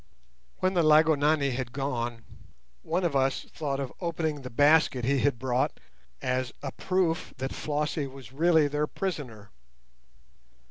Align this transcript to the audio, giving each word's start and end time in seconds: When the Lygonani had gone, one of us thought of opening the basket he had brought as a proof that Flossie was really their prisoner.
When 0.61 0.73
the 0.73 0.81
Lygonani 0.81 1.51
had 1.51 1.71
gone, 1.73 2.23
one 2.81 3.03
of 3.03 3.15
us 3.15 3.41
thought 3.43 3.79
of 3.79 3.93
opening 4.01 4.41
the 4.41 4.49
basket 4.49 5.05
he 5.05 5.19
had 5.19 5.37
brought 5.37 5.79
as 6.23 6.51
a 6.63 6.71
proof 6.71 7.35
that 7.37 7.53
Flossie 7.53 8.07
was 8.07 8.33
really 8.33 8.67
their 8.67 8.87
prisoner. 8.87 9.51